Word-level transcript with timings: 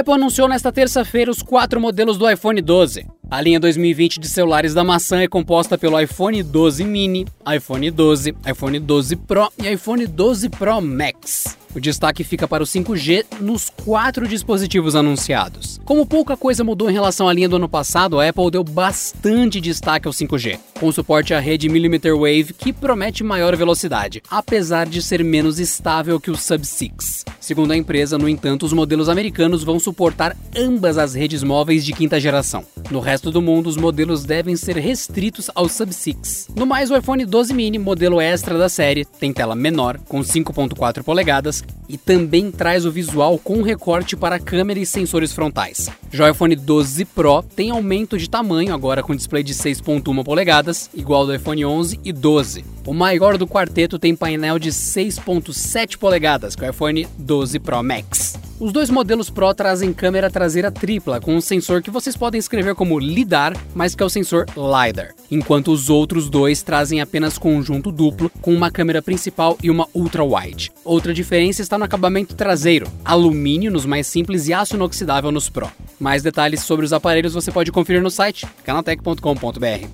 Apple 0.00 0.14
anunciou 0.14 0.48
nesta 0.48 0.72
terça-feira 0.72 1.30
os 1.30 1.42
quatro 1.42 1.78
modelos 1.78 2.16
do 2.16 2.28
iPhone 2.28 2.62
12. 2.62 3.06
A 3.30 3.38
linha 3.42 3.60
2020 3.60 4.18
de 4.18 4.28
celulares 4.28 4.72
da 4.72 4.82
maçã 4.82 5.20
é 5.20 5.28
composta 5.28 5.76
pelo 5.76 6.00
iPhone 6.00 6.42
12 6.42 6.84
mini, 6.84 7.26
iPhone 7.54 7.90
12, 7.90 8.34
iPhone 8.50 8.80
12 8.80 9.16
Pro 9.16 9.52
e 9.62 9.68
iPhone 9.68 10.06
12 10.06 10.48
Pro 10.48 10.80
Max. 10.80 11.59
O 11.72 11.80
destaque 11.80 12.24
fica 12.24 12.48
para 12.48 12.64
o 12.64 12.66
5G 12.66 13.24
nos 13.40 13.70
quatro 13.70 14.26
dispositivos 14.26 14.96
anunciados. 14.96 15.80
Como 15.84 16.04
pouca 16.04 16.36
coisa 16.36 16.64
mudou 16.64 16.90
em 16.90 16.92
relação 16.92 17.28
à 17.28 17.32
linha 17.32 17.48
do 17.48 17.56
ano 17.56 17.68
passado, 17.68 18.18
a 18.18 18.28
Apple 18.28 18.50
deu 18.50 18.64
bastante 18.64 19.60
destaque 19.60 20.08
ao 20.08 20.12
5G, 20.12 20.58
com 20.80 20.90
suporte 20.90 21.32
à 21.32 21.38
rede 21.38 21.68
Millimeter 21.68 22.16
Wave 22.16 22.54
que 22.58 22.72
promete 22.72 23.22
maior 23.22 23.54
velocidade, 23.54 24.20
apesar 24.28 24.88
de 24.88 25.00
ser 25.00 25.22
menos 25.22 25.60
estável 25.60 26.18
que 26.18 26.30
o 26.30 26.36
Sub-6. 26.36 27.24
Segundo 27.38 27.72
a 27.72 27.76
empresa, 27.76 28.18
no 28.18 28.28
entanto, 28.28 28.66
os 28.66 28.72
modelos 28.72 29.08
americanos 29.08 29.62
vão 29.62 29.78
suportar 29.78 30.36
ambas 30.54 30.98
as 30.98 31.14
redes 31.14 31.42
móveis 31.42 31.84
de 31.84 31.92
quinta 31.92 32.20
geração. 32.20 32.64
No 32.90 33.00
resto 33.00 33.30
do 33.30 33.40
mundo, 33.40 33.68
os 33.68 33.76
modelos 33.76 34.24
devem 34.24 34.56
ser 34.56 34.76
restritos 34.76 35.50
ao 35.54 35.68
Sub-6. 35.68 36.48
No 36.54 36.66
mais, 36.66 36.90
o 36.90 36.96
iPhone 36.96 37.24
12 37.24 37.54
mini, 37.54 37.78
modelo 37.78 38.20
extra 38.20 38.58
da 38.58 38.68
série, 38.68 39.04
tem 39.04 39.32
tela 39.32 39.54
menor, 39.54 39.98
com 40.08 40.20
5.4 40.20 41.02
polegadas, 41.02 41.59
e 41.88 41.98
também 41.98 42.52
traz 42.52 42.86
o 42.86 42.92
visual 42.92 43.36
com 43.36 43.62
recorte 43.62 44.16
para 44.16 44.38
câmera 44.38 44.78
e 44.78 44.86
sensores 44.86 45.32
frontais. 45.32 45.90
Já 46.12 46.26
o 46.26 46.30
iPhone 46.30 46.54
12 46.54 47.04
Pro 47.06 47.42
tem 47.42 47.70
aumento 47.70 48.16
de 48.16 48.30
tamanho 48.30 48.72
agora 48.72 49.02
com 49.02 49.14
display 49.14 49.42
de 49.42 49.54
6.1 49.54 50.22
polegadas, 50.22 50.88
igual 50.94 51.26
do 51.26 51.34
iPhone 51.34 51.64
11 51.64 51.98
e 52.04 52.12
12. 52.12 52.64
O 52.86 52.94
maior 52.94 53.36
do 53.36 53.46
quarteto 53.46 53.98
tem 53.98 54.14
painel 54.14 54.58
de 54.58 54.70
6.7 54.70 55.98
polegadas, 55.98 56.54
que 56.54 56.64
é 56.64 56.68
o 56.68 56.70
iPhone 56.70 57.08
12 57.18 57.58
Pro 57.58 57.82
Max. 57.82 58.29
Os 58.60 58.72
dois 58.72 58.90
modelos 58.90 59.30
Pro 59.30 59.54
trazem 59.54 59.90
câmera 59.90 60.30
traseira 60.30 60.70
tripla, 60.70 61.18
com 61.18 61.34
um 61.34 61.40
sensor 61.40 61.80
que 61.80 61.90
vocês 61.90 62.14
podem 62.14 62.38
escrever 62.38 62.74
como 62.74 62.98
LIDAR, 62.98 63.56
mas 63.74 63.94
que 63.94 64.02
é 64.02 64.06
o 64.06 64.10
sensor 64.10 64.44
LiDAR, 64.54 65.14
enquanto 65.30 65.72
os 65.72 65.88
outros 65.88 66.28
dois 66.28 66.62
trazem 66.62 67.00
apenas 67.00 67.38
conjunto 67.38 67.90
duplo, 67.90 68.30
com 68.42 68.54
uma 68.54 68.70
câmera 68.70 69.00
principal 69.00 69.56
e 69.62 69.70
uma 69.70 69.88
ultra-wide. 69.94 70.70
Outra 70.84 71.14
diferença 71.14 71.62
está 71.62 71.78
no 71.78 71.86
acabamento 71.86 72.34
traseiro, 72.34 72.86
alumínio 73.02 73.70
nos 73.70 73.86
mais 73.86 74.06
simples 74.06 74.46
e 74.46 74.52
aço 74.52 74.76
inoxidável 74.76 75.32
nos 75.32 75.48
Pro. 75.48 75.72
Mais 75.98 76.22
detalhes 76.22 76.60
sobre 76.60 76.84
os 76.84 76.92
aparelhos 76.92 77.32
você 77.32 77.50
pode 77.50 77.72
conferir 77.72 78.02
no 78.02 78.10
site 78.10 78.46
canaltech.com.br. 78.62 79.88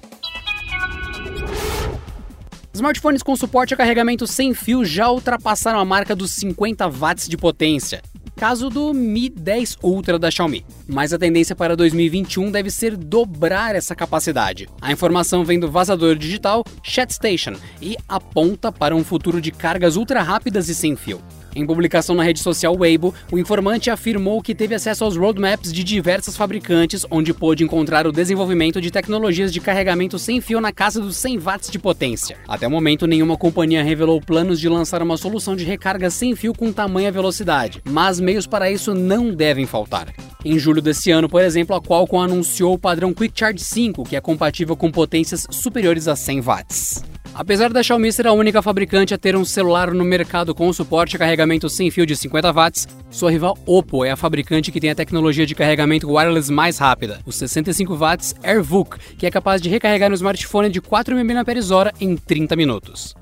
Smartphones 2.75 3.23
com 3.23 3.36
suporte 3.36 3.75
a 3.75 3.77
carregamento 3.77 4.27
sem 4.27 4.53
fio 4.53 4.84
já 4.84 5.08
ultrapassaram 5.08 5.78
a 5.78 5.84
marca 5.84 6.17
dos 6.17 6.33
50 6.33 6.89
watts 6.89 7.28
de 7.28 7.36
potência 7.36 8.03
caso 8.37 8.69
do 8.69 8.92
Mi 8.92 9.31
10 9.31 9.79
Ultra 9.83 10.19
da 10.19 10.31
Xiaomi. 10.31 10.65
Mas 10.87 11.12
a 11.12 11.19
tendência 11.19 11.56
para 11.56 11.75
2021 11.75 12.51
deve 12.51 12.70
ser 12.70 12.97
dobrar 12.97 13.75
essa 13.75 13.97
capacidade. 13.97 14.69
A 14.81 14.92
informação 14.92 15.45
vem 15.45 15.59
do 15.59 15.70
vazador 15.70 16.17
digital 16.17 16.62
ChatStation 16.83 17.55
e 17.81 17.97
aponta 18.07 18.70
para 18.70 18.95
um 18.95 19.03
futuro 19.03 19.41
de 19.41 19.51
cargas 19.51 19.97
ultra 19.97 20.23
rápidas 20.23 20.69
e 20.69 20.75
sem 20.75 20.95
fio. 20.95 21.20
Em 21.57 21.65
publicação 21.65 22.15
na 22.15 22.23
rede 22.23 22.41
social 22.41 22.77
Weibo, 22.77 23.15
o 23.33 23.39
informante 23.39 23.89
afirmou 23.89 24.43
que 24.43 24.55
teve 24.55 24.75
acesso 24.75 25.05
aos 25.05 25.17
roadmaps 25.17 25.73
de 25.73 25.83
diversas 25.83 26.37
fabricantes, 26.37 27.07
onde 27.11 27.33
pôde 27.33 27.65
encontrar 27.65 28.07
o 28.07 28.13
desenvolvimento 28.13 28.79
de 28.79 28.91
tecnologias 28.91 29.51
de 29.51 29.58
carregamento 29.58 30.19
sem 30.19 30.39
fio 30.42 30.61
na 30.61 30.70
casa 30.70 31.01
dos 31.01 31.17
100 31.17 31.39
watts 31.39 31.70
de 31.70 31.79
potência. 31.79 32.36
Até 32.47 32.67
o 32.67 32.70
momento, 32.70 33.07
nenhuma 33.07 33.39
companhia 33.39 33.83
revelou 33.83 34.20
planos 34.20 34.61
de 34.61 34.69
lançar 34.69 35.03
uma 35.03 35.17
solução 35.17 35.57
de 35.57 35.64
recarga 35.64 36.11
sem 36.11 36.36
fio 36.36 36.53
com 36.53 36.70
tamanha 36.70 37.11
velocidade, 37.11 37.80
mas 37.89 38.20
meios 38.20 38.47
para 38.47 38.70
isso 38.70 38.92
não 38.92 39.33
devem 39.33 39.64
faltar. 39.64 40.13
Em 40.45 40.59
julho 40.59 40.83
desse 40.83 41.11
ano, 41.11 41.27
por 41.27 41.41
exemplo, 41.41 41.75
a 41.75 41.80
Qualcomm 41.80 42.20
anunciou 42.20 42.75
o 42.75 42.79
padrão 42.79 43.14
Quick 43.14 43.33
Charge 43.35 43.64
5, 43.64 44.05
que 44.05 44.14
é 44.14 44.20
compatível 44.20 44.77
com 44.77 44.92
potências 44.92 45.47
superiores 45.51 46.07
a 46.07 46.14
100 46.14 46.41
watts. 46.42 47.16
Apesar 47.39 47.70
da 47.70 47.83
Xiaomi 47.83 48.11
ser 48.11 48.27
a 48.27 48.33
única 48.33 48.63
fabricante 48.63 49.13
a 49.13 49.19
ter 49.19 49.36
um 49.36 49.45
celular 49.45 49.92
no 49.92 50.05
mercado 50.05 50.55
com 50.55 50.73
suporte 50.73 51.17
a 51.17 51.19
carregamento 51.19 51.69
sem 51.69 51.91
fio 51.91 52.07
de 52.07 52.17
50 52.17 52.51
watts, 52.51 52.89
sua 53.11 53.30
rival 53.30 53.58
Oppo 53.67 54.07
é 54.07 54.11
a 54.11 54.17
fabricante 54.17 54.73
que 54.73 54.80
tem 54.80 54.89
a 54.89 54.95
tecnologia 54.95 55.45
de 55.45 55.55
carregamento 55.55 56.11
wireless 56.11 56.51
mais 56.51 56.79
rápida, 56.79 57.20
o 57.27 57.33
65 57.33 57.95
watts 57.95 58.35
AirVook, 58.42 58.97
que 59.19 59.27
é 59.27 59.30
capaz 59.30 59.61
de 59.61 59.69
recarregar 59.69 60.11
um 60.11 60.14
smartphone 60.14 60.70
de 60.70 60.80
4 60.80 61.14
mAh 61.14 61.92
em 62.01 62.17
30 62.17 62.57
minutos. 62.57 63.14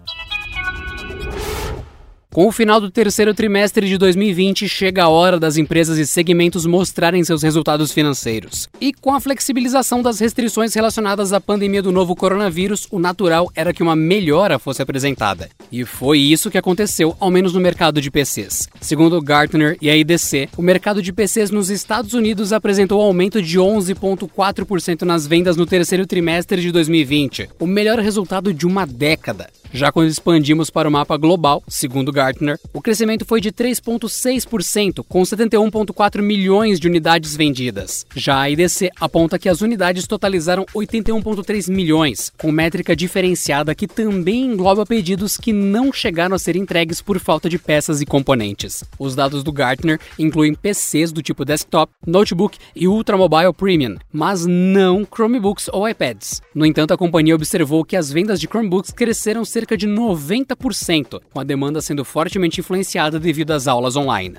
Com 2.34 2.48
o 2.48 2.50
final 2.50 2.80
do 2.80 2.90
terceiro 2.90 3.32
trimestre 3.32 3.86
de 3.86 3.96
2020, 3.96 4.68
chega 4.68 5.04
a 5.04 5.08
hora 5.08 5.38
das 5.38 5.56
empresas 5.56 5.98
e 5.98 6.04
segmentos 6.04 6.66
mostrarem 6.66 7.22
seus 7.22 7.44
resultados 7.44 7.92
financeiros. 7.92 8.68
E 8.80 8.92
com 8.92 9.14
a 9.14 9.20
flexibilização 9.20 10.02
das 10.02 10.18
restrições 10.18 10.74
relacionadas 10.74 11.32
à 11.32 11.40
pandemia 11.40 11.80
do 11.80 11.92
novo 11.92 12.16
coronavírus, 12.16 12.88
o 12.90 12.98
natural 12.98 13.52
era 13.54 13.72
que 13.72 13.84
uma 13.84 13.94
melhora 13.94 14.58
fosse 14.58 14.82
apresentada. 14.82 15.48
E 15.70 15.84
foi 15.84 16.18
isso 16.18 16.50
que 16.50 16.58
aconteceu, 16.58 17.16
ao 17.20 17.30
menos 17.30 17.52
no 17.52 17.60
mercado 17.60 18.00
de 18.00 18.10
PCs. 18.10 18.68
Segundo 18.80 19.22
Gartner 19.22 19.78
e 19.80 19.88
a 19.88 19.96
IDC, 19.96 20.48
o 20.56 20.62
mercado 20.62 21.00
de 21.00 21.12
PCs 21.12 21.52
nos 21.52 21.70
Estados 21.70 22.14
Unidos 22.14 22.52
apresentou 22.52 23.00
um 23.00 23.04
aumento 23.04 23.40
de 23.40 23.60
11,4% 23.60 25.02
nas 25.02 25.24
vendas 25.24 25.56
no 25.56 25.66
terceiro 25.66 26.04
trimestre 26.04 26.60
de 26.60 26.72
2020, 26.72 27.50
o 27.60 27.66
melhor 27.68 28.00
resultado 28.00 28.52
de 28.52 28.66
uma 28.66 28.84
década. 28.84 29.48
Já 29.76 29.90
quando 29.90 30.06
expandimos 30.06 30.70
para 30.70 30.88
o 30.88 30.92
mapa 30.92 31.16
global, 31.16 31.60
segundo 31.66 32.12
Gartner, 32.12 32.56
o 32.72 32.80
crescimento 32.80 33.24
foi 33.24 33.40
de 33.40 33.50
3,6%, 33.50 35.04
com 35.08 35.20
71,4 35.22 36.22
milhões 36.22 36.78
de 36.78 36.86
unidades 36.86 37.34
vendidas. 37.34 38.06
Já 38.14 38.38
a 38.40 38.48
IDC 38.48 38.92
aponta 39.00 39.36
que 39.36 39.48
as 39.48 39.62
unidades 39.62 40.06
totalizaram 40.06 40.64
81,3 40.66 41.68
milhões, 41.68 42.30
com 42.38 42.52
métrica 42.52 42.94
diferenciada 42.94 43.74
que 43.74 43.88
também 43.88 44.44
engloba 44.44 44.86
pedidos 44.86 45.36
que 45.36 45.52
não 45.52 45.92
chegaram 45.92 46.36
a 46.36 46.38
ser 46.38 46.54
entregues 46.54 47.02
por 47.02 47.18
falta 47.18 47.50
de 47.50 47.58
peças 47.58 48.00
e 48.00 48.06
componentes. 48.06 48.84
Os 48.96 49.16
dados 49.16 49.42
do 49.42 49.50
Gartner 49.50 49.98
incluem 50.16 50.54
PCs 50.54 51.10
do 51.10 51.20
tipo 51.20 51.44
desktop, 51.44 51.92
notebook 52.06 52.58
e 52.76 52.86
Ultra 52.86 53.16
Mobile 53.16 53.52
Premium, 53.52 53.96
mas 54.12 54.46
não 54.46 55.04
Chromebooks 55.04 55.68
ou 55.72 55.88
iPads. 55.88 56.40
No 56.54 56.64
entanto, 56.64 56.94
a 56.94 56.96
companhia 56.96 57.34
observou 57.34 57.84
que 57.84 57.96
as 57.96 58.12
vendas 58.12 58.38
de 58.38 58.46
Chromebooks 58.46 58.92
cresceram 58.92 59.44
cerca 59.44 59.63
cerca 59.64 59.78
de 59.78 59.88
90%, 59.88 61.22
com 61.32 61.40
a 61.40 61.44
demanda 61.44 61.80
sendo 61.80 62.04
fortemente 62.04 62.60
influenciada 62.60 63.18
devido 63.18 63.52
às 63.52 63.66
aulas 63.66 63.96
online. 63.96 64.36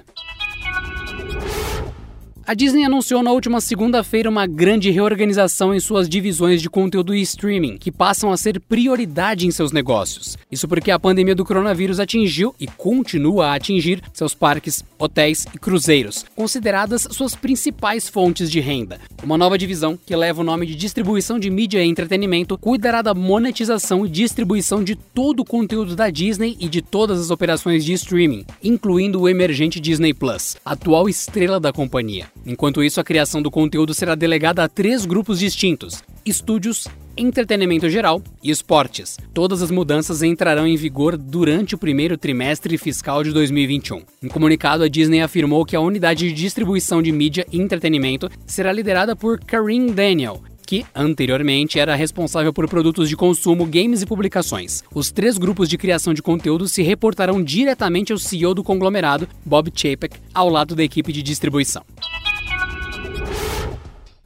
A 2.47 2.53
Disney 2.53 2.83
anunciou 2.83 3.23
na 3.23 3.31
última 3.31 3.59
segunda-feira 3.59 4.29
uma 4.29 4.45
grande 4.45 4.91
reorganização 4.91 5.73
em 5.73 5.79
suas 5.79 6.07
divisões 6.07 6.61
de 6.61 6.69
conteúdo 6.69 7.16
e 7.16 7.19
streaming, 7.19 7.79
que 7.79 7.91
passam 7.91 8.31
a 8.31 8.38
ser 8.38 8.59
prioridade 8.59 9.47
em 9.47 9.51
seus 9.51 9.72
negócios. 9.72 10.38
Isso 10.51 10.67
porque 10.67 10.91
a 10.91 11.00
pandemia 11.00 11.33
do 11.33 11.44
coronavírus 11.44 12.00
atingiu 12.00 12.53
e 12.59 12.67
continua 12.67 13.47
a 13.47 13.56
atingir 13.56 14.00
seus 14.13 14.35
parques, 14.35 14.85
hotéis 15.00 15.47
e 15.56 15.57
cruzeiros, 15.57 16.23
consideradas 16.35 17.07
suas 17.09 17.33
principais 17.33 18.07
fontes 18.07 18.51
de 18.51 18.59
renda. 18.59 19.00
Uma 19.23 19.39
nova 19.39 19.57
divisão, 19.57 19.97
que 20.06 20.16
leva 20.16 20.41
o 20.41 20.45
nome 20.45 20.67
de 20.67 20.75
Distribuição 20.75 21.39
de 21.39 21.50
Mídia 21.50 21.83
e 21.83 21.89
Entretenimento, 21.89 22.59
cuidará 22.59 23.01
da 23.01 23.16
monetização 23.16 24.06
e 24.06 24.09
distribuição 24.09 24.83
de 24.83 24.95
todo 24.95 25.39
o 25.39 25.45
conteúdo 25.45 25.95
da 25.95 26.12
Disney 26.12 26.56
e 26.59 26.69
de 26.69 26.83
todas 26.83 27.19
as 27.19 27.31
operações 27.31 27.83
de 27.83 27.94
streaming, 27.94 28.45
incluindo 28.63 29.19
o 29.19 29.27
emergente 29.27 29.80
Disney 29.80 30.13
Plus, 30.13 30.56
atual 30.63 31.09
estrela 31.09 31.59
da 31.59 31.74
companhia. 31.74 32.35
Enquanto 32.46 32.84
isso, 32.84 33.00
a 33.00 33.04
criação 33.04 33.42
do 33.42 33.52
conteúdo 33.52 33.94
será 33.94 34.16
delegada 34.16 34.64
a 34.64 34.68
três 34.68 35.06
grupos 35.06 35.40
distintos: 35.40 36.04
estúdios, 36.26 36.88
entretenimento 37.18 37.90
geral 37.90 38.22
e 38.44 38.52
esportes. 38.52 39.18
Todas 39.34 39.62
as 39.62 39.72
mudanças 39.72 40.22
entrarão 40.22 40.68
em 40.68 40.76
vigor 40.76 41.18
durante 41.18 41.76
o 41.76 41.78
primeiro 41.78 42.18
trimestre 42.18 42.78
fiscal 42.78 43.24
de 43.24 43.32
2021. 43.32 44.02
Em 44.24 44.28
comunicado, 44.28 44.84
a 44.84 44.88
Disney 44.88 45.22
afirmou 45.22 45.66
que 45.66 45.76
a 45.76 45.82
unidade 45.82 46.28
de 46.28 46.34
distribuição 46.34 47.02
de 47.02 47.12
mídia 47.12 47.46
e 47.52 47.60
entretenimento 47.60 48.30
será 48.46 48.72
liderada 48.72 49.16
por 49.16 49.40
Karim 49.40 49.88
Daniel, 49.88 50.42
que 50.66 50.86
anteriormente 50.94 51.80
era 51.80 51.96
responsável 51.96 52.52
por 52.52 52.68
produtos 52.68 53.08
de 53.08 53.16
consumo, 53.16 53.66
games 53.66 54.02
e 54.02 54.06
publicações. 54.06 54.84
Os 54.94 55.12
três 55.12 55.38
grupos 55.38 55.70
de 55.70 55.78
criação 55.78 56.14
de 56.14 56.22
conteúdo 56.22 56.68
se 56.68 56.82
reportarão 56.82 57.42
diretamente 57.44 58.12
ao 58.12 58.18
CEO 58.18 58.54
do 58.54 58.64
conglomerado, 58.64 59.28
Bob 59.46 59.72
Chapek, 59.74 60.18
ao 60.34 60.50
lado 60.50 60.76
da 60.76 60.84
equipe 60.84 61.14
de 61.14 61.22
distribuição. 61.22 61.84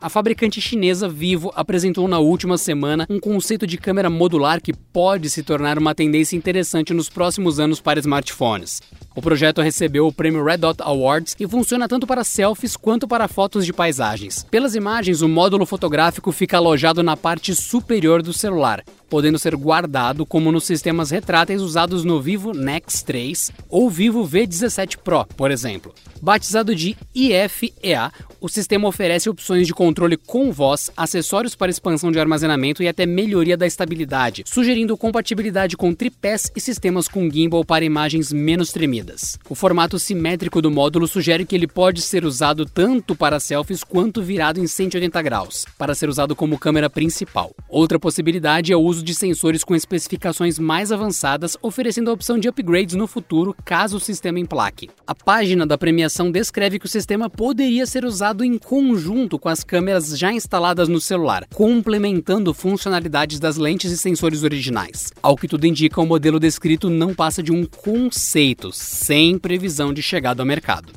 A 0.01 0.07
fabricante 0.07 0.61
chinesa 0.61 1.09
Vivo 1.09 1.51
apresentou 1.53 2.07
na 2.07 2.19
última 2.19 2.57
semana 2.57 3.05
um 3.09 3.19
conceito 3.19 3.67
de 3.67 3.77
câmera 3.77 4.09
modular 4.09 4.61
que 4.61 4.71
pode 4.71 5.29
se 5.29 5.43
tornar 5.43 5.77
uma 5.77 5.93
tendência 5.93 6.37
interessante 6.37 6.93
nos 6.93 7.09
próximos 7.09 7.59
anos 7.59 7.81
para 7.81 7.99
smartphones. 7.99 8.81
O 9.13 9.21
projeto 9.21 9.61
recebeu 9.61 10.07
o 10.07 10.13
prêmio 10.13 10.41
Red 10.41 10.59
Dot 10.59 10.81
Awards 10.81 11.35
e 11.37 11.45
funciona 11.45 11.85
tanto 11.85 12.07
para 12.07 12.23
selfies 12.23 12.77
quanto 12.77 13.09
para 13.09 13.27
fotos 13.27 13.65
de 13.65 13.73
paisagens. 13.73 14.45
Pelas 14.49 14.73
imagens, 14.73 15.21
o 15.21 15.27
módulo 15.27 15.65
fotográfico 15.65 16.31
fica 16.31 16.55
alojado 16.55 17.03
na 17.03 17.17
parte 17.17 17.53
superior 17.53 18.23
do 18.23 18.31
celular, 18.31 18.81
podendo 19.09 19.39
ser 19.39 19.55
guardado 19.55 20.25
como 20.25 20.51
nos 20.51 20.65
sistemas 20.65 21.11
retráteis 21.11 21.61
usados 21.61 22.03
no 22.03 22.21
Vivo 22.21 22.53
Nex 22.53 23.01
3 23.03 23.51
ou 23.67 23.89
Vivo 23.89 24.27
V17 24.27 24.97
Pro, 24.97 25.25
por 25.35 25.51
exemplo. 25.51 25.93
Batizado 26.21 26.75
de 26.75 26.97
IFEA, 27.15 28.11
o 28.41 28.49
sistema 28.49 28.87
oferece 28.87 29.29
opções 29.29 29.65
de 29.65 29.73
controle 29.73 30.17
com 30.17 30.51
voz, 30.51 30.91
acessórios 30.95 31.55
para 31.55 31.71
expansão 31.71 32.11
de 32.11 32.19
armazenamento 32.19 32.83
e 32.83 32.87
até 32.87 33.05
melhoria 33.05 33.55
da 33.55 33.65
estabilidade, 33.65 34.43
sugerindo 34.45 34.97
compatibilidade 34.97 35.77
com 35.77 35.93
tripés 35.93 36.51
e 36.55 36.59
sistemas 36.59 37.07
com 37.07 37.29
gimbal 37.29 37.63
para 37.63 37.85
imagens 37.85 38.33
menos 38.33 38.71
tremidas. 38.71 39.39
O 39.49 39.55
formato 39.55 39.97
simétrico 39.97 40.61
do 40.61 40.69
módulo 40.69 41.07
sugere 41.07 41.45
que 41.45 41.55
ele 41.55 41.67
pode 41.67 42.01
ser 42.01 42.25
usado 42.25 42.65
tanto 42.65 43.15
para 43.15 43.39
selfies 43.39 43.83
quanto 43.83 44.21
virado 44.21 44.59
em 44.59 44.67
180 44.67 45.21
graus, 45.21 45.65
para 45.77 45.95
ser 45.95 46.09
usado 46.09 46.35
como 46.35 46.59
câmera 46.59 46.89
principal. 46.89 47.55
Outra 47.69 47.97
possibilidade 47.97 48.73
é 48.73 48.75
o 48.75 48.81
uso 48.81 48.98
de 49.03 49.13
sensores 49.13 49.63
com 49.63 49.75
especificações 49.75 50.59
mais 50.59 50.91
avançadas, 50.91 51.57
oferecendo 51.61 52.09
a 52.09 52.13
opção 52.13 52.37
de 52.37 52.47
upgrades 52.47 52.95
no 52.95 53.07
futuro 53.07 53.55
caso 53.65 53.97
o 53.97 53.99
sistema 53.99 54.39
emplaque. 54.39 54.89
A 55.05 55.15
página 55.15 55.65
da 55.65 55.77
premiação 55.77 56.31
descreve 56.31 56.79
que 56.79 56.85
o 56.85 56.89
sistema 56.89 57.29
poderia 57.29 57.85
ser 57.85 58.05
usado 58.05 58.43
em 58.43 58.57
conjunto 58.57 59.39
com 59.39 59.49
as 59.49 59.63
câmeras 59.63 60.17
já 60.17 60.31
instaladas 60.31 60.87
no 60.87 60.99
celular, 61.01 61.45
complementando 61.53 62.53
funcionalidades 62.53 63.39
das 63.39 63.57
lentes 63.57 63.91
e 63.91 63.97
sensores 63.97 64.43
originais. 64.43 65.11
Ao 65.21 65.35
que 65.35 65.47
tudo 65.47 65.65
indica, 65.65 66.01
o 66.01 66.05
modelo 66.05 66.39
descrito 66.39 66.89
não 66.89 67.13
passa 67.13 67.43
de 67.43 67.51
um 67.51 67.65
conceito, 67.65 68.71
sem 68.71 69.37
previsão 69.37 69.93
de 69.93 70.01
chegada 70.01 70.41
ao 70.41 70.47
mercado. 70.47 70.93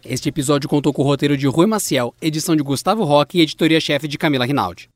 Este 0.04 0.28
episódio 0.28 0.68
contou 0.68 0.92
com 0.92 1.02
o 1.02 1.04
roteiro 1.04 1.36
de 1.36 1.46
Rui 1.46 1.66
Maciel, 1.66 2.12
edição 2.20 2.56
de 2.56 2.64
Gustavo 2.64 3.04
Roque 3.04 3.38
e 3.38 3.42
editoria-chefe 3.42 4.08
de 4.08 4.18
Camila 4.18 4.44
Rinaldi. 4.44 4.90